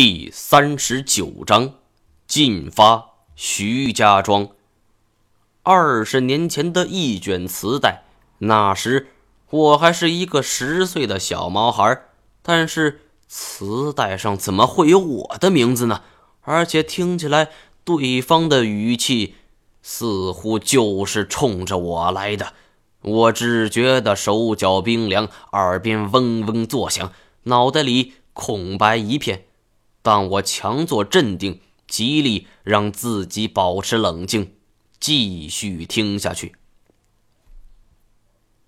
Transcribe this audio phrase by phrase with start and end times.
[0.00, 1.74] 第三十九章，
[2.28, 4.50] 进发徐家庄。
[5.64, 8.04] 二十年前的一卷磁带，
[8.38, 9.08] 那时
[9.50, 12.00] 我还是一个十岁的小毛孩，
[12.42, 16.02] 但是磁带上怎么会有我的名字呢？
[16.42, 17.48] 而且听起来
[17.82, 19.34] 对方的语气
[19.82, 22.52] 似乎就是冲着我来的。
[23.02, 27.12] 我只觉得手脚冰凉，耳边嗡嗡作响，
[27.42, 29.46] 脑袋里空白一片。
[30.10, 34.54] 但我强作镇定，极力让自己保持冷静，
[34.98, 36.54] 继续听下去。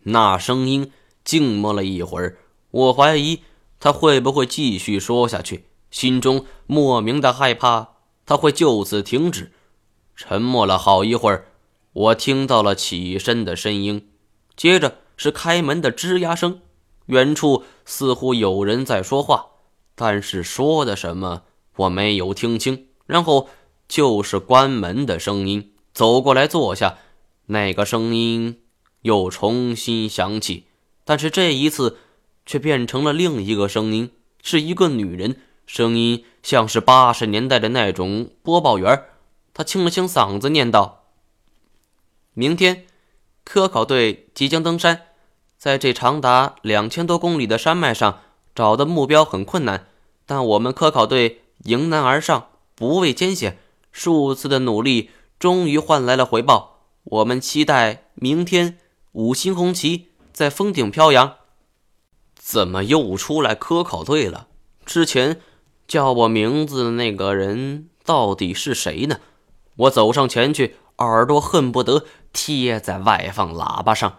[0.01, 0.93] 那声音
[1.25, 2.37] 静默了一会儿，
[2.71, 3.41] 我怀疑
[3.79, 7.95] 他会不会继续说下去，心中莫名的害怕
[8.27, 9.51] 他会就此停止。
[10.15, 11.47] 沉默了好一会儿，
[11.95, 14.11] 我听到了起身的声音。
[14.55, 16.61] 接着是开门的吱呀声，
[17.07, 19.47] 远处似乎有人在说话，
[20.03, 21.43] 但是说的什么
[21.77, 22.87] 我没有听清。
[23.05, 23.51] 然后
[23.87, 26.97] 就是关门的声音，走过来坐下，
[27.47, 28.63] 那个声音
[29.03, 30.65] 又重新响起，
[31.05, 31.99] 但是这一次
[32.47, 34.11] 却变成了另一个声音，
[34.43, 39.05] 是一个女人，声音像是八十年代的那种播报员。
[39.53, 41.05] 她清了清嗓子，念道
[42.33, 42.87] ：“明天。”
[43.45, 45.09] 科考队即将登山，
[45.59, 48.21] 在这长达两千多公里的山脉上
[48.55, 49.87] 找的目标很困难，
[50.27, 53.59] 但我们科考队迎难而上，不畏艰险，
[53.93, 56.81] 数次的努力终于换来了回报。
[57.05, 58.79] 我们期待明天
[59.13, 61.35] 五星红旗在峰顶飘扬。
[62.35, 64.49] 怎么又出来科考队了？
[64.85, 65.41] 之前
[65.87, 69.19] 叫我名字的那个人到底是谁呢？
[69.77, 70.77] 我走上前去。
[71.01, 74.19] 耳朵恨不得贴在外放喇叭上，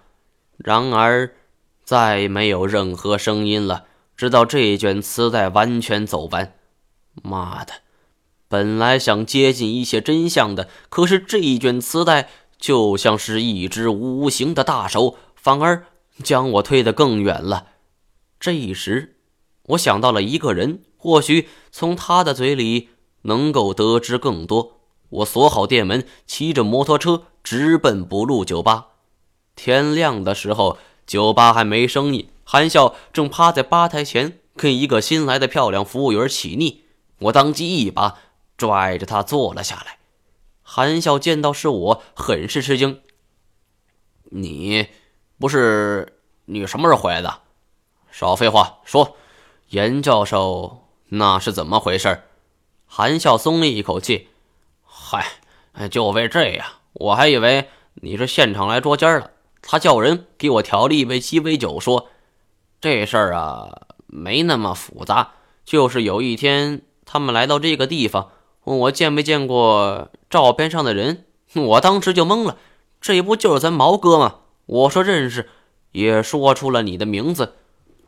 [0.58, 1.36] 然而
[1.84, 3.86] 再没有任何声音了，
[4.22, 6.54] 直到这卷磁带完全走完。
[7.24, 7.74] 妈的！
[8.48, 15.88] 本来想接近一些真相的，可是这一卷磁带就像是一只无形的大手，反而
[16.22, 17.70] 将我推得更远了。
[18.40, 19.16] 这时，
[19.70, 22.90] 我想到了一个人，或许从他的嘴里
[23.24, 24.82] 能够得知更多。
[25.10, 28.90] 我锁好店门，骑着摩托车直奔补录酒吧。
[29.56, 30.78] 天亮的时候，
[31.08, 32.30] 酒吧还没生意。
[32.52, 36.84] 韩笑正趴在吧台前跟一个新来的漂亮服务员起腻，
[37.20, 38.18] 我当即一把
[38.58, 40.00] 拽着他坐了下来。
[40.62, 43.00] 韩笑见到是我，很是吃惊
[44.32, 44.90] ：“你
[45.40, 47.40] 不是你什么时候回来的
[48.12, 49.16] ？”“少废话，说，
[49.70, 52.24] 严教授那是怎么回事？”
[52.86, 54.28] 韩笑松了一口气。
[54.84, 55.26] 嗨，
[55.90, 57.70] 就为这样，我还以为
[58.02, 59.32] 你是现场来捉奸了。
[59.62, 62.10] 他叫人给我调了一杯鸡尾酒，说
[62.82, 63.70] 这事儿啊
[64.08, 65.34] 没那么复杂，
[65.64, 68.32] 就是有一天他们来到这个地方，
[68.64, 72.58] 问我见没见过照片上的人，我当时就懵了。
[73.00, 74.38] 这不就是咱毛哥吗？
[74.66, 75.48] 我说认识，
[75.92, 77.54] 也说出了你的名字。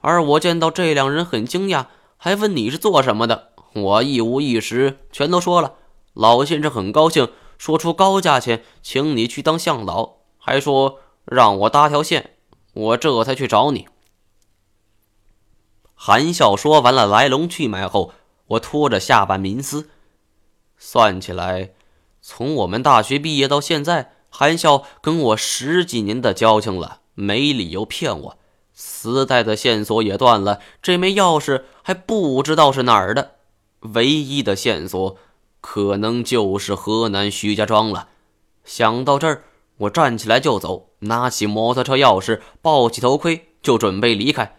[0.02, 1.86] 而我见到这两人很惊讶，
[2.18, 5.74] 还问你是做什么的，我一五一十全都说了。
[6.14, 7.30] 老先生很高兴，
[7.60, 12.32] 说出高价钱请你去当向导，还说让我搭条线，
[12.74, 13.88] 我这才去找你。
[16.06, 18.12] 韩笑说完了来龙去脉后，
[18.48, 19.88] 我拖着下巴冥思，
[20.78, 21.70] 算起来，
[22.22, 28.38] 从我们大学毕业到现在，韩笑跟我十几年的交情了，没理由骗我。
[28.74, 33.36] 磁带的线索也断了，这枚钥匙还不知道是哪儿的，
[33.80, 35.16] 唯一的线索。
[35.62, 38.10] 可能就是河南徐家庄了。
[38.66, 39.44] 想到这儿，
[39.78, 44.58] 我站起来就走，拿起摩托车钥匙，抱起头盔，就准备离开。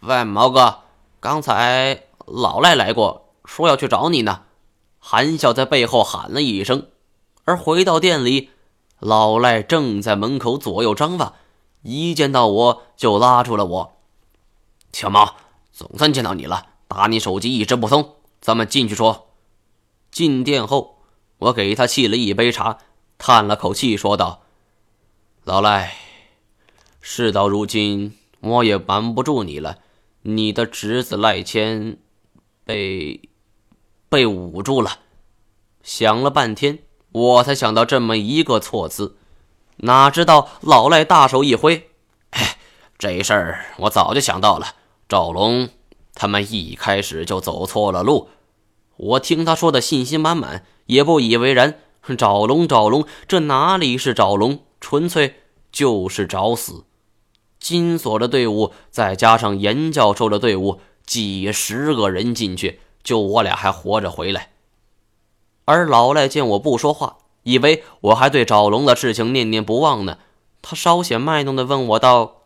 [0.00, 0.78] 喂，毛哥，
[1.20, 4.44] 刚才老赖来过，说要去找你呢。
[4.98, 6.86] 韩笑在背后喊了一声，
[7.44, 8.48] 而回到店里，
[8.98, 11.34] 老赖正在门口左右张望，
[11.82, 13.92] 一见到我就拉住了我。
[14.94, 15.34] 小毛，
[15.70, 19.26] 总算见到你了，打你手机一直不通，咱们进去说。
[20.10, 20.96] 进店后，
[21.36, 22.78] 我给他沏了一杯茶，
[23.18, 24.40] 叹了口气，说道
[25.44, 25.94] ：“老赖，
[27.02, 29.76] 事到如今，我也瞒不住你了。
[30.22, 31.98] 你的侄子赖谦
[32.64, 33.28] 被
[34.08, 35.00] 被捂住了。”
[35.82, 36.80] 想了半天，
[37.12, 39.16] 我才想到这么一个措辞。
[39.78, 41.90] 哪知道老赖大手一挥
[42.30, 42.58] ：“哎，
[42.98, 44.74] 这事儿我早就想到了。
[45.08, 45.70] 赵龙
[46.14, 48.28] 他们一开始就走错了路。”
[48.98, 51.80] 我听他说的信心满满，也不以为然。
[52.18, 55.36] 找龙，找龙，这哪里是找龙，纯粹
[55.72, 56.84] 就是找死。
[57.60, 64.48] 金锁的队伍，再加上严教授的队伍，几十个人进去，就我俩还活着回来。
[65.66, 70.18] 而老赖见我不说话，以为我还对找龙的事情念念不忘呢。
[70.62, 72.42] 他稍显卖弄的问我道：“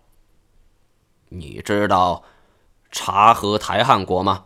[1.30, 2.24] 你知道
[2.90, 4.44] 茶和台汉国吗？”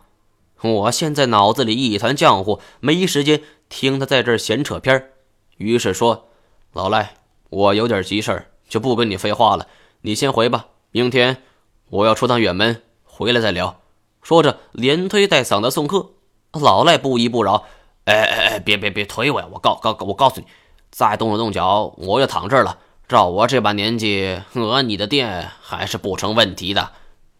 [0.61, 5.11] 我现在脑子里一团浆糊，没时间听他在这儿闲扯片儿，
[5.57, 6.27] 于是说
[6.73, 7.15] ：“老赖，
[7.49, 9.67] 我有点急事儿，就不跟你废话了，
[10.01, 10.67] 你先回吧。
[10.91, 11.43] 明天
[11.89, 13.79] 我要出趟远门，回来再聊。”
[14.21, 16.11] 说着连推带搡的送客。
[16.53, 17.65] 老赖不依不饶
[18.05, 19.47] ：“哎哎哎，别别别推我呀！
[19.51, 20.47] 我告告我告诉你，
[20.89, 22.79] 再动了动脚，我就躺这儿了。
[23.07, 26.91] 照我这把年纪，讹你的店还是不成问题的。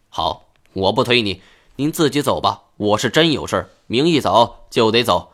[0.08, 1.42] 好，我不推你，
[1.76, 5.32] 您自己走吧。”我是真有事明一早就得走。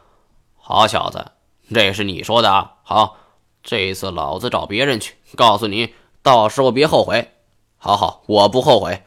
[0.57, 1.33] 好小子，
[1.73, 2.73] 这是你说的啊？
[2.83, 3.19] 好，
[3.63, 5.15] 这次老子找别人去。
[5.37, 5.95] 告诉你，
[6.27, 7.31] 到时候别后悔。
[7.77, 9.05] 好好，我不后悔。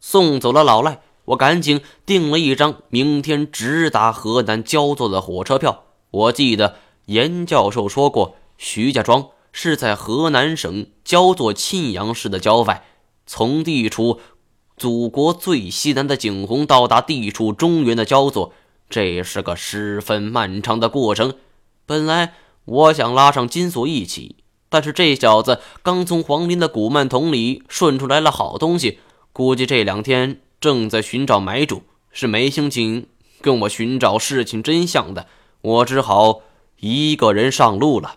[0.00, 5.84] 送走了老赖，我赶紧订了一张明天直达河南焦作的火车票。
[6.10, 12.82] 我记得严教授说过，徐家庄是在河南省焦作沁阳市的郊外，
[13.26, 14.20] 从地处。
[14.78, 18.54] 祖国最西南的景洪到达地处中原的焦作，
[18.88, 21.34] 这是个十分漫长的过程。
[21.84, 22.32] 本来
[22.64, 24.36] 我想拉上金锁一起，
[24.74, 28.98] 但是这小子刚从黄林的古曼桶里顺出来了好东西，
[29.32, 33.06] 估计这两天正在寻找买主，是没心情
[33.40, 35.28] 跟我寻找事情真相的。
[35.60, 36.40] 我只好
[36.80, 38.16] 一个人上路了。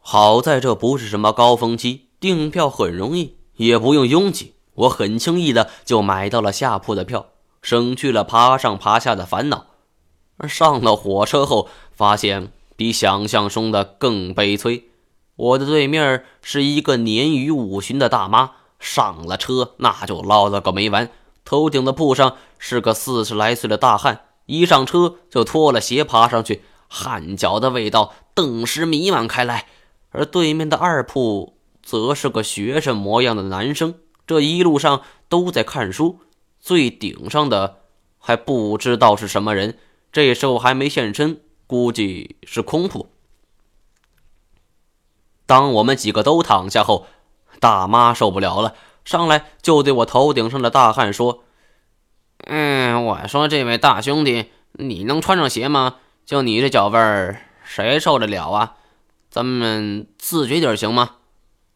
[0.00, 4.54] 好在这不是什么高峰期，订票很容易，也不用拥挤。
[4.74, 7.26] 我很轻易的就买到了下铺的票，
[7.62, 9.66] 省去了爬上爬下的烦恼。
[10.38, 14.86] 而上了火车后，发现比想象中的更悲催。
[15.38, 21.12] 我的对面是一个年逾五旬的大妈，上了车那就唠叨个没完。
[21.44, 29.66] 头顶的铺上是个四十来岁的大汉，一上车就脱了鞋爬上去，汗脚的味道顿时弥漫开来。
[30.10, 33.94] 而对面的二铺则是个学生模样的男生。
[34.26, 36.18] 这一路上都在看书，
[36.58, 37.76] 最顶上的
[38.18, 39.78] 还不知道是什么人，
[40.10, 43.06] 这时候还没现身，估计是空铺。
[45.48, 47.06] 当我们几个都躺下后，
[47.58, 48.74] 大妈受不了了，
[49.04, 51.44] 上来就对我头顶上的大汉说
[52.46, 55.96] ：“嗯，我说这位大兄弟，你能穿上鞋吗？
[56.26, 58.74] 就你这脚味儿，谁受得了啊？
[59.30, 61.12] 咱们自觉点行吗？”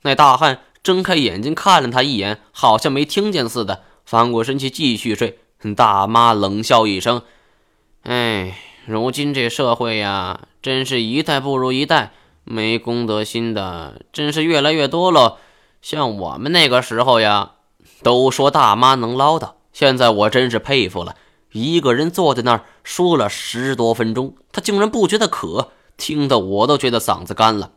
[0.02, 0.60] 那大汉。
[0.82, 5.38] 睁开眼睛看了他一眼，好像没听见似的，翻过身去继续睡。
[5.76, 7.22] 大妈冷笑一声
[8.02, 12.10] ：“哎，如今这社会呀，真是一代不如一代，
[12.44, 15.38] 没公德心的真是越来越多了。
[15.80, 17.52] 像我们那个时候呀，
[18.02, 21.16] 都说大妈能唠叨，现在我真是佩服了。
[21.52, 27.72] 一个人坐在那儿说了十多分钟，他竟然不觉得渴，听得我都觉得嗓子干了。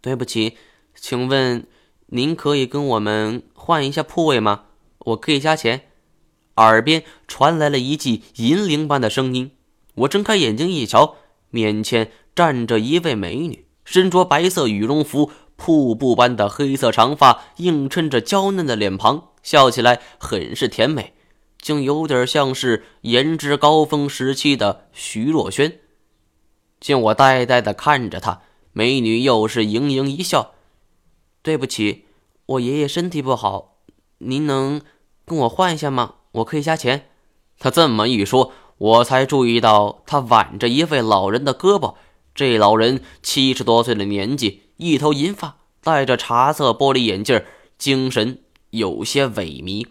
[0.00, 0.56] 对不起。”
[1.00, 1.64] 请问，
[2.06, 4.64] 您可以跟我们换一下铺位吗？
[4.98, 5.82] 我可以加钱。
[6.56, 9.52] 耳边传来了一记银铃般的声音。
[9.94, 11.14] 我睁开眼睛一瞧，
[11.50, 21.14] 面前站着一位美女，身着白色羽绒服，瀑布般的黑色长发映衬着娇嫩的脸庞，笑起来很是甜美，
[21.60, 25.80] 竟有点像是颜值高峰时期的徐若瑄。
[26.78, 30.52] 见我呆呆地看着她，美女又是盈盈一笑。
[31.42, 32.04] 对不起，
[32.46, 33.78] 我爷爷身体不好，
[34.18, 34.80] 您能
[35.24, 36.14] 跟我换一下吗？
[36.30, 37.08] 我可以加钱。
[37.58, 41.96] 他这么一说，我才注意到他挽着一位老人的胳膊。
[42.38, 47.42] 这老人七十多岁的年纪，一头银发，戴着茶色玻璃眼镜，
[47.76, 49.88] 精神有些萎靡。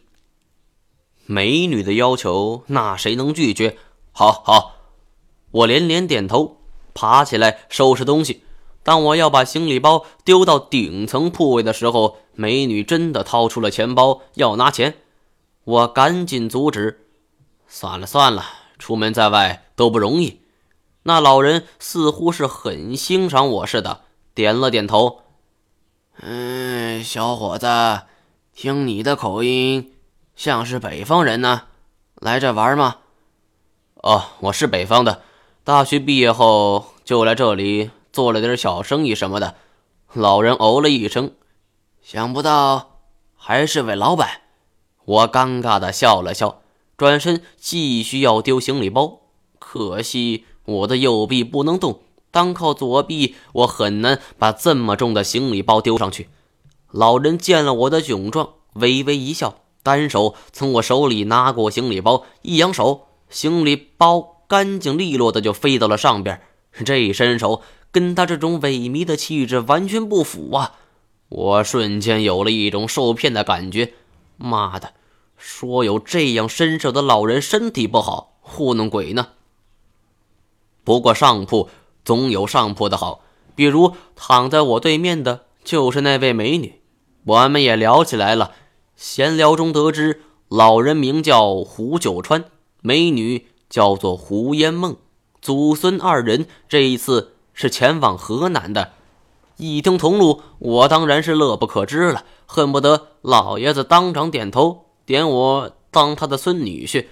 [1.26, 3.76] 美女的要求，那谁能拒绝？
[4.14, 4.76] 好好，
[5.52, 6.62] 我连连点头，
[6.94, 8.44] 爬起来收拾东西。
[8.82, 15.00] 当我要把行李包丢到顶层铺位的时候，美女真的掏出了钱包要拿钱，
[15.66, 17.08] 我赶紧阻止。
[17.68, 18.46] 算了算了，
[18.80, 20.40] 出门在外都不容易。
[21.08, 24.02] 那老人似乎是很欣赏我似的，
[24.36, 25.22] 点了点头。
[26.20, 28.02] 嗯，小伙子，
[28.54, 29.94] 听你的口音，
[30.36, 31.68] 像是北方人呢，
[32.16, 32.98] 来这玩吗？
[34.04, 35.22] 哦，我是北方的，
[35.64, 37.90] 大学毕业后就来这里。
[38.12, 39.56] 做了点小生意什么的，
[40.12, 41.32] 老人哦了一声，
[42.02, 43.00] 想不到
[43.34, 44.42] 还是位老板。
[45.06, 46.62] 我尴尬的笑了笑，
[46.98, 49.22] 转身继续要丢行李包。
[49.58, 56.28] 可惜我的右臂不能动，单靠左臂，我很难把这么重的行李包丢上去。
[56.92, 66.42] 老人见了我的窘状，微微一笑，单手从我手里拿过行李包，一扬手，行李包干净利落的就飞到了上边。
[66.84, 70.74] 这身手跟他这种萎靡的气质完全不符啊！
[71.30, 73.94] 我瞬间有了一种受骗的感觉。
[74.36, 74.92] 妈的，
[75.38, 79.30] 说有这样身手的老人身体不好，糊弄鬼呢。
[80.88, 81.68] 不过上铺
[82.06, 83.20] 总有上铺的好，
[83.56, 86.80] 比如躺在我对面的就是那位美女，
[87.26, 88.52] 我们也聊起来了。
[88.96, 92.46] 闲聊中得知，老人名叫胡九川，
[92.80, 94.96] 美女叫做胡烟梦，
[95.42, 98.94] 祖孙二人这一次是前往河南的。
[99.58, 107.08] 一听同路，我当然是乐不可支了，恨不得老爷子当场点头，点我当他的孙女婿。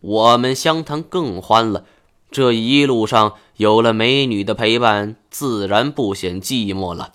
[0.00, 1.84] 我们相谈更欢了，
[2.30, 7.14] 这一路上有了美女的陪伴，自然不显寂寞了。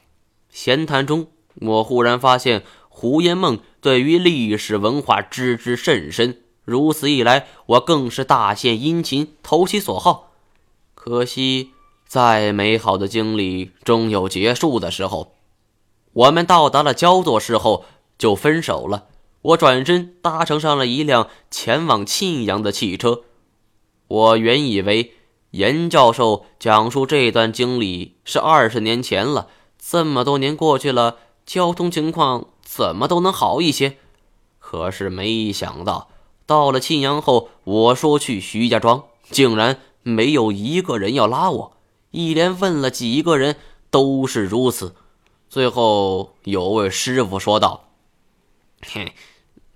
[0.50, 10.32] 闲谈中，我忽然发现胡烟梦对于历史文化知之甚深，如此一来，我更是大献殷勤，投其所好。
[10.96, 11.72] 可惜。
[12.06, 15.34] 再美好的经历终有结束的时候。
[16.14, 17.86] 我们到达了焦作市后
[18.20, 19.06] 就分手了。
[19.42, 23.22] 我转身搭乘上了一辆前往沁阳的汽车。
[24.14, 25.14] 我原以为
[25.50, 29.48] 严教授讲述这段经历是二十年前了，
[29.80, 31.18] 这么多年过去了，
[31.48, 33.98] 交通情况怎么都能好一些。
[34.60, 36.10] 可是没想到，
[36.46, 41.78] 到了沁阳后，我说去徐家庄，竟然没有一个人要拉我。
[42.12, 43.56] 一连问了几个人，
[43.90, 44.94] 都是如此。
[45.50, 47.90] 最后有位师傅说道
[48.86, 49.14] ：“嘿，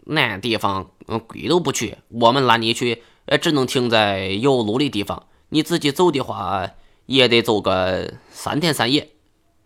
[0.05, 0.91] 那地方
[1.25, 5.23] 鬼都不去，我们拉你去，哎只能停在有路的地方。
[5.49, 6.71] 你自己走的话，
[7.05, 9.11] 也得走个三天三夜。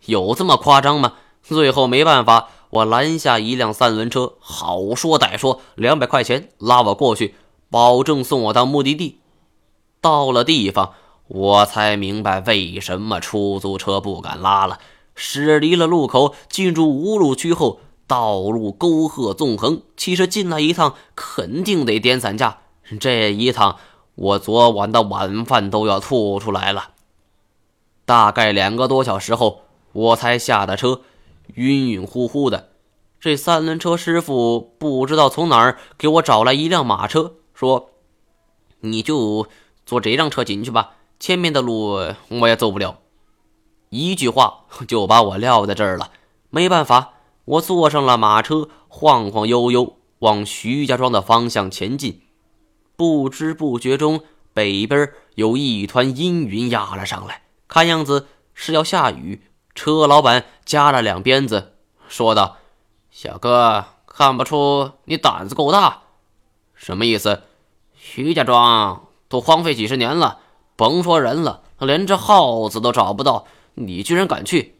[0.04, 7.34] 有这么夸张吗？” 最后没办法，我拦下一辆三轮车，好说歹说，两百块钱拉我过去，
[7.68, 9.18] 保证送我到目的地。
[10.00, 10.94] 到了地方。
[11.28, 14.78] 我才明白为什么出租车不敢拉了。
[15.14, 22.61] 驶离了路口，进入无路区后，道路沟壑纵横，其实进来一趟肯定得颠散架。
[22.98, 23.78] 这一趟，
[24.14, 26.90] 我昨晚的晚饭都要吐出来了。
[28.04, 31.02] 大概两个多小时后，我才下的车，
[31.54, 32.70] 晕晕乎乎的。
[33.20, 37.90] 这三轮车师傅不知道从哪儿给我找来一辆马车，说
[38.80, 39.46] ：“你就
[39.86, 42.98] 坐这辆车进去吧。”前面的路我也走不了，
[43.90, 46.10] 一句话就把我撂在这儿了。
[46.50, 47.12] 没办法，
[47.44, 52.21] 我坐上了马车，晃晃悠悠往徐家庄的方向前进。
[52.96, 54.22] 不知不觉中，
[54.52, 59.42] 北边有一团阴云压了上来，看样子是要下雨。
[59.74, 61.72] 车老板夹了两鞭子，
[62.08, 62.58] 说道
[63.10, 66.02] ：“小哥，看不出你胆子够大，
[66.74, 67.42] 什么意思？
[67.94, 70.40] 徐家庄都荒废几十年了。”
[70.74, 74.74] 甭说人了，连只耗子都找不到，你居然敢去？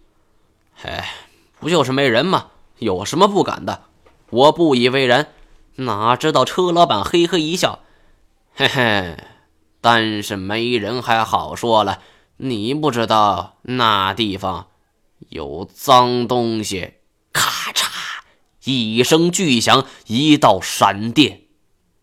[0.82, 1.14] 哎，
[1.60, 2.46] 不就是没人吗？
[2.78, 3.82] 有什么不敢的？
[4.30, 5.28] 我不以为然。
[5.76, 7.80] 哪知道车老板嘿嘿一笑，
[8.54, 9.16] 嘿嘿，
[9.80, 12.02] 但是没人还好说了，
[12.36, 14.66] 你不知道那地方
[15.30, 16.94] 有脏东西。
[17.32, 17.86] 咔嚓
[18.64, 21.44] 一声巨响，一道闪电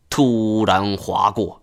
[0.09, 1.58] 突然划过。